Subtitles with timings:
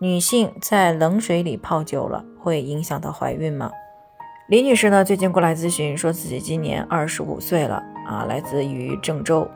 [0.00, 3.70] 女性在冷水里泡久了，会影响到怀孕吗？
[4.48, 9.48] 李女士呢，最近过来咨询，说自己今年二十五岁了啊，来自于郑州。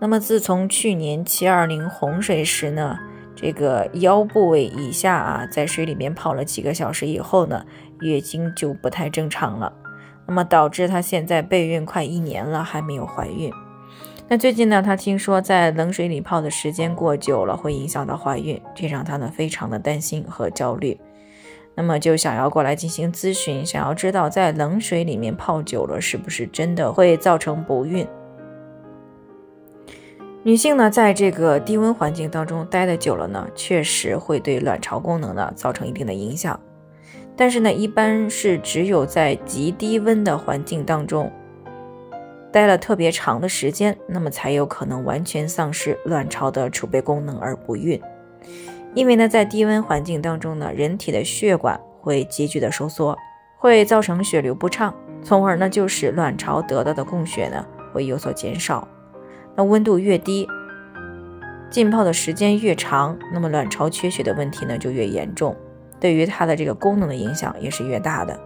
[0.00, 2.98] 那么自从去年七二零洪水时呢，
[3.36, 7.64] 这个腰部位以下啊，在水里面泡了几个小时以后呢，
[8.00, 9.72] 月经就不太正常了。
[10.26, 13.52] 那么导致她现在备孕快一年了，还没有怀孕。
[14.32, 20.98] 那最近呢，她听说在冷水里泡的时间过久了会影响到怀孕，这让她呢非常的担心和焦虑。
[21.74, 28.06] 那么就想要过来进行咨询，想要知道在冷水里面泡久了是不是真的会造成不孕。
[30.44, 36.58] 女性呢，在这个低温环境当中待的久了呢，确实会对卵巢功能呢造成一定的影响。
[37.36, 41.30] 但是呢，一般是只有在极低温的环境当中。
[42.52, 48.00] 待了特别长的时间，那么才有可能完全丧失卵巢的储备功能而不孕。
[48.94, 53.16] 因为呢，在低温环境当中呢，人体的血管会急剧的收缩，
[53.56, 58.86] 会造成血流不畅，从而呢就使卵巢得到的供血呢会有所减少。
[59.56, 60.46] 那温度越低，
[61.70, 65.56] 浸泡的时间越长，那么卵巢缺血的问题呢就越严重，
[65.98, 68.38] 对于它的这个功能的影响也是越大的。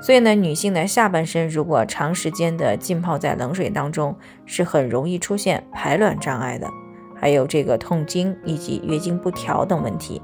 [0.00, 6.66] 所以呢，女性的下半身如果长时间的浸泡在冷水当中，是很容易出现排卵障碍的，
[7.14, 10.22] 还有这个痛经以及月经不调等问题。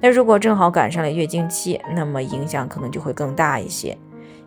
[0.00, 3.96] 那如果正好赶上了月经期，那么影响可能就会更大一些。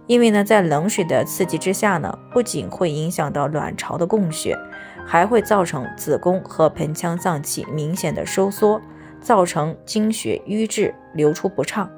[0.07, 4.57] 因为呢，在冷水的刺激之下呢，不仅会影响到卵巢的供血，
[5.05, 8.81] 还会造成子宫和盆腔脏器明显的收缩，
[9.19, 11.89] 造成经血瘀滞流出不畅。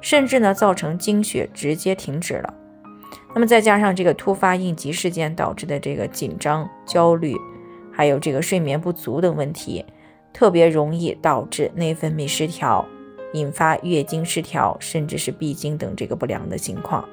[0.00, 2.54] 甚至呢，造成经血直接停止了。
[3.34, 7.36] 那么再加上这个突发应急事件导致的这个紧张、焦虑，
[7.92, 9.84] 还有这个睡眠不足等问题，
[10.32, 12.84] 特别容易导致内分泌失调，
[13.32, 17.08] 引发月经失调，甚至是闭经等这个不良的情况。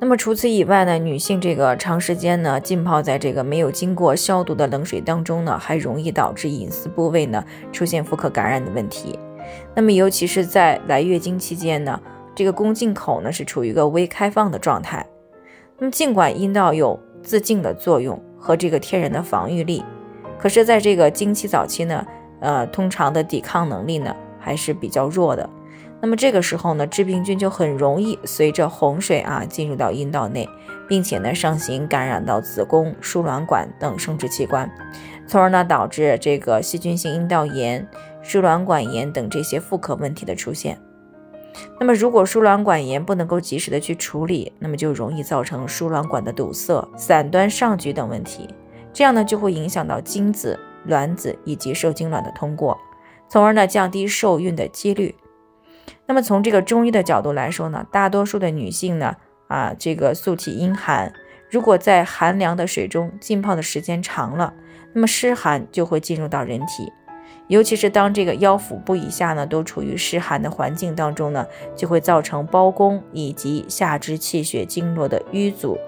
[0.00, 9.18] 那么除此以外呢，女性这个长时间呢浸泡在这个没有经过消毒的冷水当中呢，还容易导致隐私部位呢出现妇科感染的问题。
[9.74, 12.00] 那么，尤其是在来月经期间呢，
[12.34, 15.06] 这个宫颈口呢是处于一个微开放的状态。
[15.78, 19.84] 那么，尽管阴道有自净的作用和这个天然的防御力，
[20.38, 22.06] 可是在这个经期早期呢，
[22.40, 25.48] 呃，通常的抵抗能力呢还是比较弱的。
[26.00, 30.48] 那么这个时候呢，致病菌就很容易随着洪水啊进入到阴道内，
[30.88, 34.70] 并且呢上行感染到子宫、输卵管等生殖器官，
[35.26, 37.84] 从而呢导致这个细菌性阴道炎。
[38.28, 40.78] 输卵管炎等这些妇科问题的出现，
[41.80, 48.46] 那么如果输卵管炎不能够及时的去处理，那么就容易造成输卵管的堵塞、散端上举等问题，
[48.92, 52.76] 这样呢就会影响到精子、卵子以及受精卵的通过，
[53.30, 55.14] 从而呢降低受孕的几率。
[56.04, 59.16] 那么从这个中医的角度来说呢，大多数的女性呢
[59.48, 61.10] 啊这个素体阴寒，
[61.50, 64.52] 如果在寒凉的水中浸泡的时间长了，
[64.92, 66.92] 那么湿寒就会进入到人体。
[67.48, 75.78] 尤其是当这个腰腹部以下呢都处于湿寒的环境当中呢，就会造成包宫以及下肢气血经络的淤阻，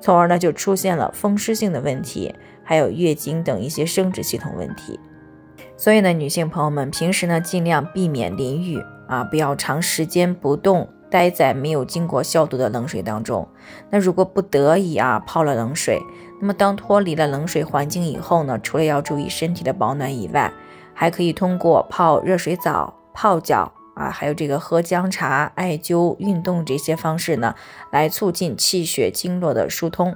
[0.00, 4.98] 从而呢就出现了风湿性的问题，还有月经等一些生殖系统问题。
[5.76, 13.48] 所以呢，女性朋友们平时呢尽量避免淋浴啊，不要长时间不动待在没有经过消毒的冷水当中。
[13.90, 15.98] 那如果不得已啊泡了冷水，
[16.40, 20.52] 那么当脱离了冷水环境以后呢，除了要注意身体的保暖以外，
[21.00, 27.54] 还可以通过泡热水澡、泡脚啊，还有这个喝姜茶、艾灸、运动这些方式呢，
[27.90, 30.14] 来促进气血经络的疏通。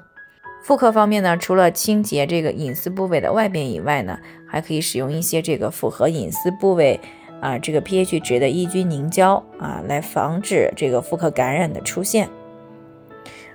[0.62, 7.00] 妇科方面呢，除了清洁这个隐私部位的外边以外呢，还可以使用一些这个符合隐私部位
[7.40, 12.28] 啊这个 pH 值的抑菌凝胶啊，来防止这个妇科感染的出现。